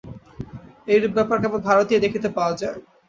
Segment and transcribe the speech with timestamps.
[0.87, 2.79] এইরূপ ব্যাপার কেবল ভারতেই দেখিতে পাওয়া যায়।